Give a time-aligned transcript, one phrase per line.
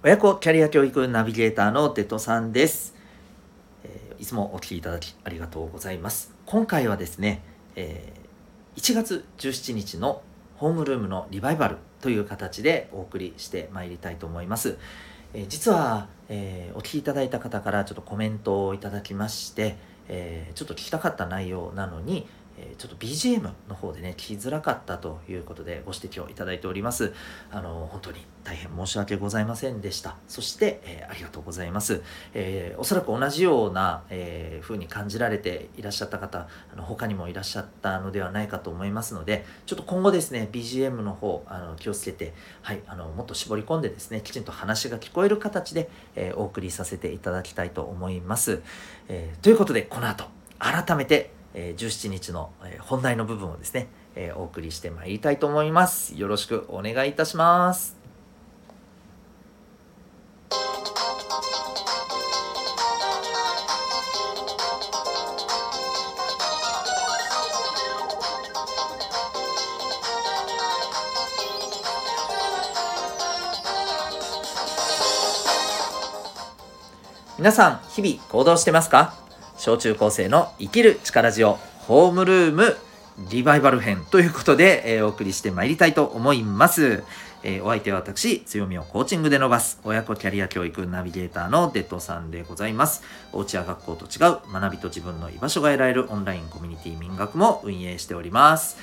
[0.00, 2.94] 親子キャリア教育ナビゲーターのデトさんです、
[3.82, 6.32] えーいつもお聞きいただきありがとうございます。
[6.46, 7.42] 今回はですね、
[7.74, 10.22] えー1月17日の
[10.56, 14.78] ホームルームのリバイバルという形でお送りしてまいりたいと思います、
[15.34, 19.76] えー実は、えーお聞きいただいた方からちょっとコメントをいただきまして、
[20.06, 22.28] えーちょっと聞きたかった内容なのに、
[22.58, 27.12] えちょっと BGM の方でね聞きづらかったということでご指摘をいただいております。
[27.50, 30.16] あの本当に大変申し訳ございませんでした。
[30.26, 32.02] そして、えーありがとうございます、
[32.34, 48.62] えーおそらく同じような、えー風に感じられていらっしゃった方あの他にもいらっしゃったのではないかと思いますのでちょっと今後ですね BGM の方あの気をつけて、はい、あのもっと絞り込んでですねきちんと話が聞こえる形で、えお送りさせていただきたいと思います、
[49.08, 50.26] えということでこの後
[50.58, 56.14] 改めて、え17日の、本題の部分をですね、えお送りしてまいりたいと思います。
[56.16, 57.96] よろしくお願いいたします。
[77.38, 79.27] 皆さん日々行動してますか？
[79.58, 82.76] 小中高生の生きる力ジオホームルーム
[83.28, 87.02] リバイバル編ということで、えーお送りしてまいりたいと思います、
[87.42, 93.02] えーお相手は私強みをコーチングで伸ばす親子キャリア教育ナビゲーターのデッドさんでございます。
[93.32, 98.76] おうちや学校と違う学びと自分の居場所が得られるオンラインコミュニティ民学も運営しております。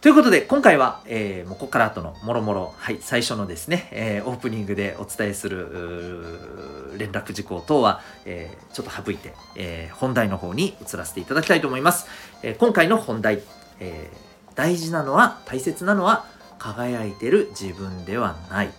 [0.00, 12.06] ということで今回は、えーもうここから後のもろもろ、はい、最初のですね、えーオープニングでお伝えする連絡事項等は、えーちょっと省いて、えー本題の方に移らせていただきたいと思います。
[12.42, 13.42] えー今回の本題、
[13.78, 16.24] えー大事なのは大切なのは
[16.58, 18.70] 輝いてる自分ではない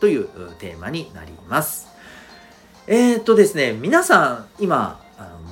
[0.00, 1.88] というテーマになります。
[2.86, 5.00] えーっとですね皆さん今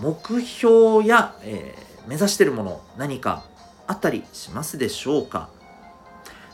[0.02, 3.42] 目標や、えー目指しているもの何か
[3.86, 5.48] あったりしますでしょうか？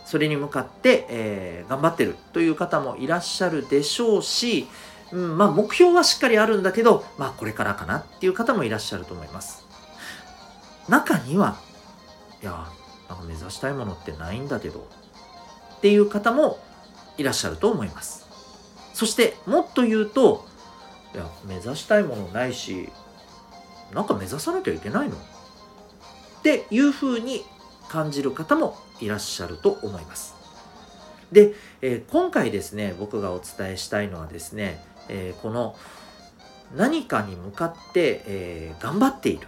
[0.05, 4.67] それに向かって、えー頑張ってるという方もいらっしゃるでしょうし、
[5.11, 9.65] うん、まあ目標はしっかりあるんだけど、まあこれからかなっていう方もいらっしゃると思います。
[10.89, 11.57] 中には、
[12.43, 12.67] いや、
[13.09, 14.87] なんか目指したいものってないんだけど、
[15.77, 16.59] っていう方も
[17.17, 18.27] いらっしゃると思います。
[18.93, 20.45] そしてもっと言うと、
[21.15, 22.91] いや、目指したいものないし、
[23.95, 25.17] なんか目指さなきゃいけないの？
[26.43, 27.45] っていうふうに
[27.89, 30.35] 感じる方もいらっしゃると思います。
[31.31, 35.77] で、えー今回ですね僕がお伝えしたいのはですね、えーこの
[36.77, 39.47] 何かに向かって、えー頑張っている、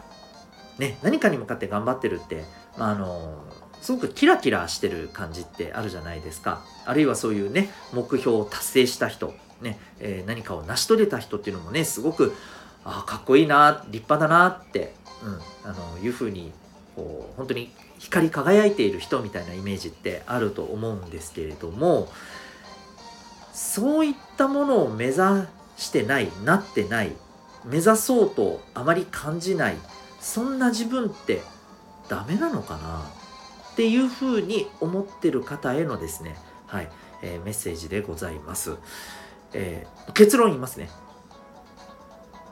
[0.79, 2.45] ね、何かに向かって頑張ってるって、
[2.79, 3.43] まあ、あの
[3.83, 12.33] すごくキラキラしてる感じってあるじゃないですかあるいはそういうね目標を達成した人、ねえー何かを成し遂げた人っていうのもねすごく
[12.85, 14.95] あかっこいいな立派だなって、
[15.25, 16.53] うん、あのいうふうに
[16.97, 22.09] こう本当に光り輝いている人みたいなイメージってあると思うんですけれども
[23.53, 25.19] そういったものを目指
[25.77, 27.13] してないなってない
[27.65, 29.77] 目指そうとあまり感じない
[30.21, 31.43] そんな自分って
[32.09, 33.01] ダメなのかな
[33.73, 36.89] っていうふうに思ってる方へのですねはい、
[37.23, 38.77] えーメッセージでございます、
[39.53, 40.91] えー結論言いますね。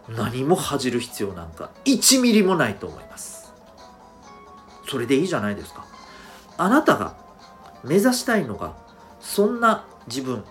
[0.08, 3.41] 何も恥じる必要なんか1ミリもないと思います。
[4.92, 5.86] それでいいじゃないですか。
[6.58, 7.16] あなたが
[7.82, 8.74] 目指したいのが
[9.22, 10.44] そんな自分。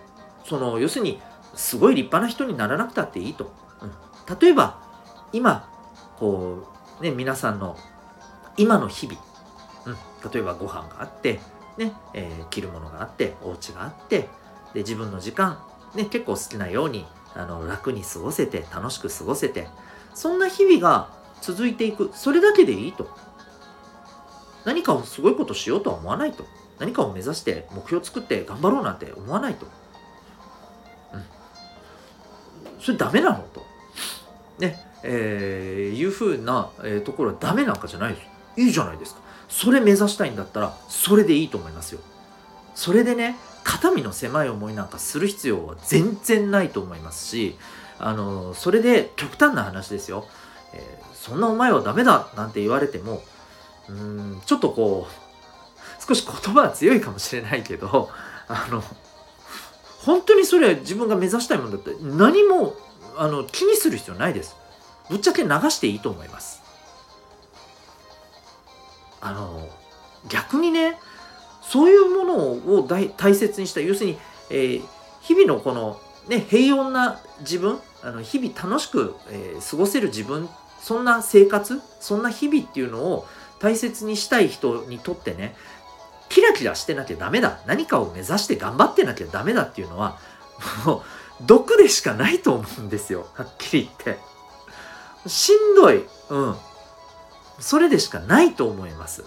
[0.46, 1.22] その要するに
[1.53, 3.53] すごい立派な人にならなくたっていいと、
[3.84, 4.81] うん、例えば
[5.31, 5.69] 今
[6.18, 6.68] こ
[7.00, 7.78] うね皆さんの
[8.57, 9.22] 今の日々、
[9.85, 11.40] うん、例えばご飯があって
[11.78, 14.28] ね、えー着るものがあってお家があって
[14.73, 15.59] で自分の時間
[15.94, 19.68] ね結構好きなようにあの楽に過ごせて楽しく過ごせて
[20.16, 22.09] そんな日々が続いていく。
[22.16, 23.08] それだけでいいと。
[24.66, 26.45] 何かをすごいことしようとは思わないと。
[26.79, 29.67] 何かを目指して目標を作って頑張ろうなんて思わないと、
[31.13, 31.23] うん、
[32.79, 33.66] それダメなのと。
[34.59, 34.87] ね。
[35.03, 38.28] えーいうふうな、えーところはダメなんかじゃないです。
[38.58, 39.22] いいじゃないですか。
[39.49, 42.02] それ目指したいんだったらそれでいいと思いますよ。
[42.73, 47.57] それでね肩身の狭い思いなんかする必要は全然ないと思いますし
[47.99, 50.25] あのそれで極端な話ですよ、
[50.73, 53.22] えーそんなお前はダメだなんて言われても
[53.91, 58.09] うーんちょっとこう少し言葉は強いかもしれないけど
[58.47, 58.84] あの
[59.99, 62.73] 本当にそれは自分が目指したいものだって何も
[63.17, 64.55] あの気にする必要ないです。
[65.09, 66.61] ぶっちゃけ流していいと思います。
[69.20, 69.70] あの
[70.28, 70.97] 逆にね
[71.61, 72.35] そういうもの
[72.78, 74.17] を大大切にした要するに、
[74.49, 80.49] えー日々のこの、ね、平穏な自分あの日々楽しく、えー、過ごせる自分
[80.79, 83.28] そんな生活そんな日々っていうのを
[83.61, 85.55] 大切にしたい人にとってね
[86.29, 87.59] キラキラしてなきゃダメだ。
[87.67, 90.17] 何かを目指して頑張ってなきゃダメだっていうのは
[90.85, 91.02] もう
[91.41, 93.28] 毒でしかないと思うんですよ。
[93.34, 95.29] はっきり言って。
[95.29, 96.05] しんどい。
[96.29, 96.55] うん。
[97.59, 99.23] それでしかないと思います。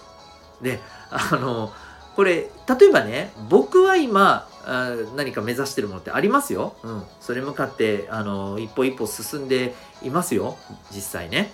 [0.63, 0.81] で
[1.11, 1.73] あの
[2.17, 10.57] これ例えばね僕は今あ何か目指してるものってありますよ、うん、それ向かってあの一歩一歩進んでいますよ。
[10.91, 11.53] 実際ね。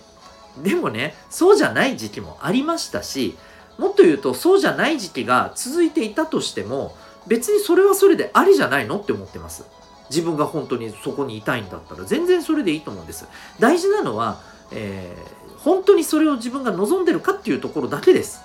[0.58, 3.36] でもねそうじゃない時期もありましたし
[3.78, 9.64] もっと言うとそうじゃない時期が続いていたとしても別にそれはそれでありじゃないのって思ってます。
[10.08, 12.04] 自分が本当にそこにいたいんだったら。
[12.04, 13.28] 全然それでいいと思うんです。
[13.60, 14.40] 大事なのは、
[14.72, 18.42] えー、本当にそれを自分が望んでるかっていうところだけです、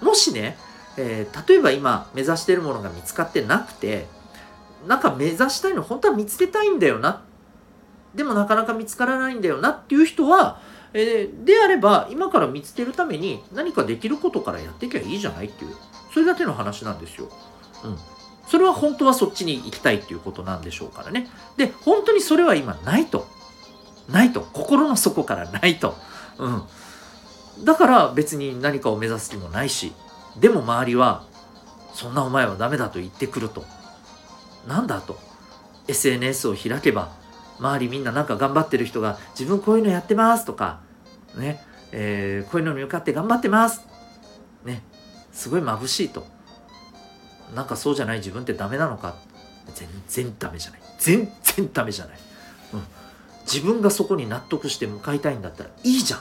[0.00, 0.56] うん、もしね
[0.96, 4.06] えー、例えば今目指してるものが見つかってなくて
[4.86, 7.22] なんか目指したいの本当は見つけたいんだよな。
[8.14, 10.60] でもなかなか見つからないんだよなっていう人は、
[10.94, 15.74] えー、であれば今から見つけるために何かできることからやっていけばいいじゃないっていう
[16.12, 17.28] それだけの話なんですよ。
[17.82, 17.98] うん、
[18.46, 21.28] それは本当はそっちに行きたいっていうことなんでしょうからね。
[21.56, 23.26] で本当にそれは今ないと。
[24.08, 25.96] ないと心の底からないと。
[26.38, 26.62] うん、
[27.64, 29.92] だから別に何かを目指す気もないし
[30.38, 31.24] でも周りは
[31.92, 33.64] そんなお前はダメだと言ってくると
[34.66, 35.18] なんだと
[35.86, 37.12] SNS を開けば
[37.58, 40.80] 周りみんななんか頑張ってる人が自分こういうのやってますとか
[41.36, 41.60] ね、
[41.92, 43.86] えー、こういうのに向かって頑張ってます。
[44.64, 44.82] ね
[45.32, 46.26] すごい眩しいと。
[47.54, 49.16] なんかそうじゃない自分ってダメなのか。
[49.74, 50.80] 全然ダメじゃない。
[50.98, 52.18] 全然ダメじゃない、
[52.74, 52.82] うん、
[53.42, 56.20] 自分がそこに納得して向かいたいんだったらいいじゃん。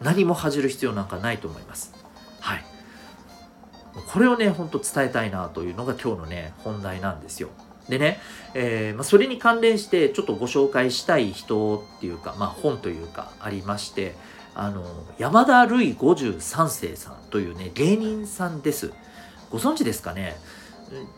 [0.00, 1.94] 何も恥じる必要なんかないと思います。
[2.40, 2.64] はい。
[4.12, 7.50] これをねほんと伝えたいなというのが今日のね本題なんですよ。
[7.90, 8.20] でね、
[8.54, 14.14] えー、まあ、それに関連してちょっとご紹介したい人っていうか、まあ、本というかありまして
[14.54, 14.84] あの
[15.18, 18.92] 山田るい53世さんというね芸人さんです。
[19.50, 20.36] ご存知ですかね？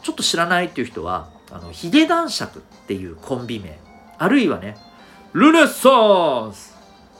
[0.02, 3.78] ちょっと知らないっていう人はあのヒゲ男爵っていうコンビ名。
[4.18, 4.76] あるいはね
[5.32, 6.72] ルネッサンス。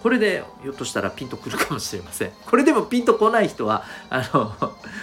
[0.03, 2.31] これでひょっとしたらピンとくるかもしれません。
[2.47, 4.55] これでもピンとこない人はあの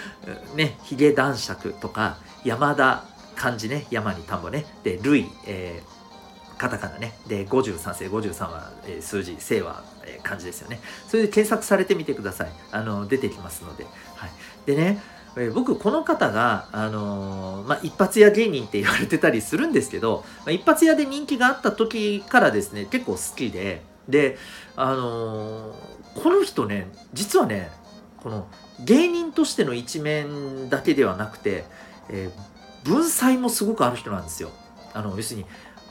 [0.56, 3.06] ねヒゲ男爵とか山田
[3.40, 4.66] 漢字ね山に田んぼね。
[4.84, 7.14] で類、えー、カタカナね。
[7.26, 10.82] で53世53は、えー、数字生は、えー、漢字ですよね。
[11.08, 12.52] それで検索されてみてください。
[12.72, 14.32] あの出てきますので、はい、
[14.66, 15.02] でね
[15.38, 23.82] え僕この方が、あの、まあ、一発屋芸人って言われてたりするんですけど、まあ、一発屋で人気があった時からですね結構好きで。
[24.10, 24.38] で
[24.76, 25.74] あの、
[26.16, 27.70] この人ね実はね
[28.18, 28.48] この
[28.84, 31.64] 芸人としての一面だけではなくて、
[32.10, 34.52] えー、文才もすごくある人なんですよ。
[34.94, 35.46] あの要するに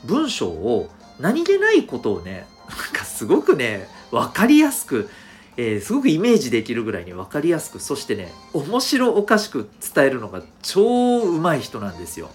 [0.05, 0.89] 文章を
[1.19, 5.09] 何気ないことをねなんかすごくね分かりやすく、
[5.57, 12.29] えー、すごくイメージできるぐらいに分かりやすくそしてね面白おかしく伝えるのが超うまい人なんですよ。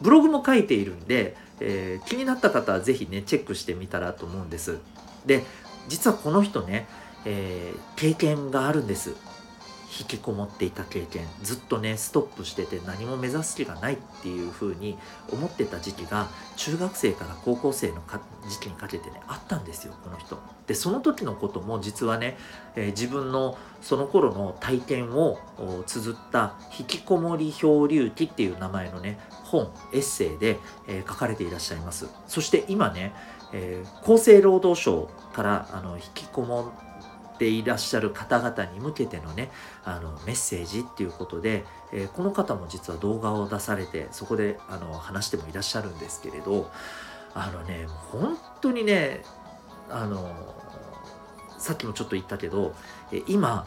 [0.00, 4.78] ブログも書いているんで、えー、気になった方は是非ねチェックしてみたらと思うんです。
[5.24, 5.42] で
[5.88, 6.86] 実はこの人ね、
[7.24, 9.14] えー、経験があるんです
[9.98, 14.98] 引きこもっていた経験ずっとねストップしてて何も目指す気がないっていう風に
[15.32, 18.02] 思ってた時期が中学生から高校生の
[18.48, 20.38] 時期にかけてねあったんですよこの人。
[20.66, 22.36] でその時のことも実はね、
[22.74, 25.38] えー、自分のその頃の体験を
[25.86, 32.08] 綴った「引きこもり漂流記」っていう名前のね本エッセイで、えー、書かれていらっしゃいます。
[32.26, 33.12] そして今ね
[33.52, 36.72] えー、厚生労働省からあの引きこも
[37.36, 39.50] っていらっしゃる方々に向けてのね
[39.84, 46.70] あのメッセージっていうことで、えー、この方も実は動画を出されてそこであの話してもいらっしゃるんですけれど
[47.34, 49.22] あのね本当にね
[49.90, 50.34] あの
[51.58, 52.74] さっきもちょっと言ったけど、
[53.12, 53.66] え今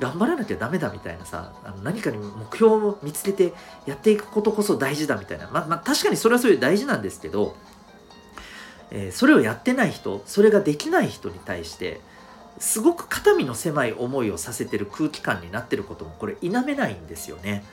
[0.00, 3.52] 頑張らなきゃダメだみたいなさあの何かに目標を見つけて
[3.86, 7.56] やっていくことこそ大事だみたいなまあ、まあ、確かにそれはそれで大事なんですけど
[8.90, 12.00] えー、それをやってない人それができない人に対して
[12.60, 17.64] すごく肩身の狭い思いをさせてる空気感になってることもこれ否めないんですよね。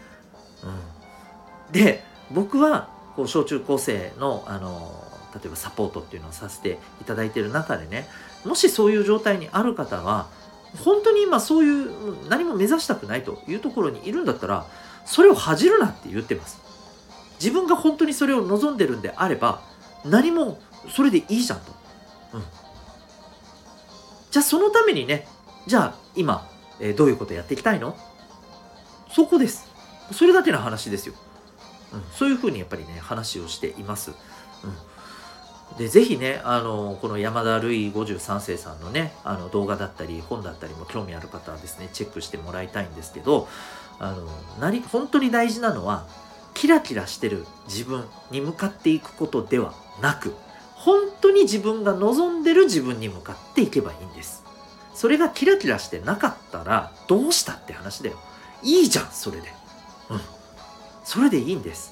[0.64, 5.04] うん、で僕はこう小中高生のあの
[5.36, 8.08] 例えばサポートっていうのをさせていただいてる中でね
[8.46, 10.28] もしそういう状態にある方は
[10.84, 14.66] 本当に今そういう何も目指したくないというところにいるんだったら
[15.06, 16.60] それを恥じるなって言ってます。
[17.40, 19.62] 自分が本当にそれを望んでるんであれば
[20.06, 21.72] 何もそれでいいじゃんと。
[22.34, 22.44] うん。
[24.32, 25.28] じゃあそのためにね、
[25.66, 26.48] じゃあ今、
[26.80, 27.98] えー、どういうことやっていきたいの？
[29.12, 29.68] そこです。
[30.12, 31.16] それだけの話ですよ。
[31.94, 34.12] うん、そういうふうにやっぱりね話をしています。
[35.72, 43.48] うん、でぜひねあのこの山田るい53世さんのねあの動画だったり本だったりも興味ある方はですねチェックしてもらいたいんですけど
[44.00, 44.28] あの
[44.60, 46.06] 何本当に大事なのは
[46.54, 50.34] キラキラしてる自分に向かっていくことではなく
[50.88, 54.46] 本当に自分が望んでる自分に向かっていけばいいんです。
[54.94, 58.16] それがキラキラしてなかったらどうしたって話だよ。
[58.64, 59.52] いいじゃん、それで。
[60.10, 60.22] うん。
[61.04, 61.92] それでいいんです。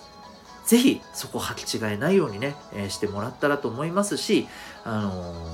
[0.66, 4.48] ぜひそこ履き違えないようにね、えー、してもらったらと思いますし、
[4.86, 5.46] あの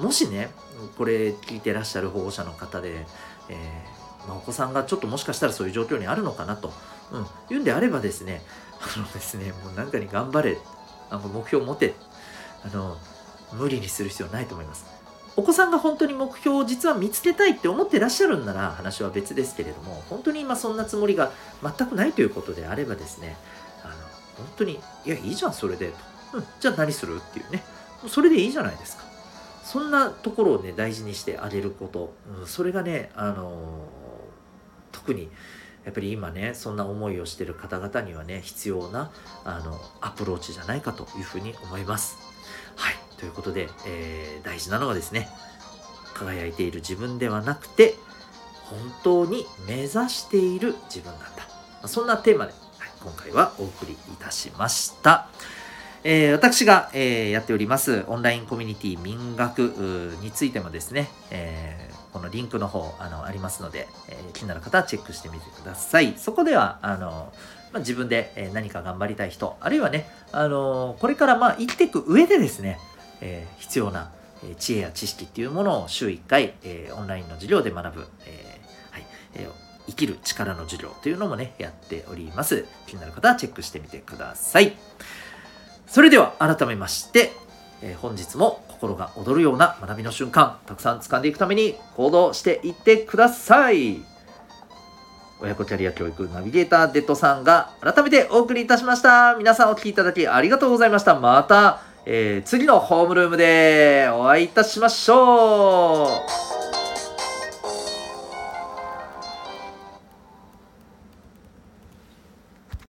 [0.00, 0.50] ー、もしね、
[0.98, 3.06] これ聞いてらっしゃる保護者の方で、
[3.48, 6.72] えー、まあ、お子さんがちょっともしかしたらそういう状況にあるのかなと、
[7.12, 8.42] うん、言うんであればですね、
[8.80, 10.58] あのですね、もう何かに頑張れ、
[11.10, 11.94] あの目標を持て、
[12.64, 12.98] あの、
[13.52, 14.86] 無理にする必要ないと思います。
[15.36, 23.36] お子さんが本当に目標を実は見つけたいって思ってらっしゃるんなら話は別ですけれども、本当に今そんなつもりが全くないということであればですね、
[23.82, 23.94] あの、
[24.36, 25.88] 本当に、いや、いいじゃん、それで、
[26.32, 26.38] と。
[26.38, 27.62] うん、じゃあ何するっていうね。
[28.08, 29.04] それでいいじゃないですか。
[29.64, 33.54] そんなところをね、大事にしてあげること、うん、それがね、あのー、
[34.92, 35.30] 特に、
[35.84, 39.10] やっぱり今ねそんな思いをしてる方々にはね必要な
[39.44, 42.29] あのアプローチじゃないかというふうに思います。
[42.80, 45.28] はいということで、えー、大事なのはですね
[46.14, 47.94] 輝いている自分ではなくて
[48.64, 55.28] 本当に目指している自分なんだそんなテーマで、はい、今回はお送りいたしました。
[56.02, 59.58] えー、私が、えー、やっておりますオンラインコミュニティ民学
[60.22, 66.14] についてもですね、えー、このリンクの方あのありますので、え気になる方はチェックしてみてください。
[66.16, 67.32] そこではあの、
[67.72, 72.78] まあ、自分で、え何か頑張りたい人あるいはね、あのこれからまあ生きていく上でですね、
[73.20, 74.10] え必要な
[74.58, 78.60] 知恵や知識っていうものを週1回、えオンラインの授業で学ぶ、え
[78.90, 79.48] はいえ
[79.86, 82.64] 生きる力の授業というのもねやっております。
[82.86, 84.76] 気になる方はチェックしてみてください。
[85.86, 87.32] それでは改めまして、
[87.82, 94.00] え、本日も心が躍るような学びの瞬間たくさん掴んでいくために行動していってください
[95.42, 99.36] 親子キャリア教育ナビゲーターデッドさんが改めてお送りいたしました。
[99.38, 101.18] 皆さんお聴きいただきありがとうございました。
[101.18, 106.08] また、えー、次のホームルームでお会いいたしましょ
[106.56, 106.59] う。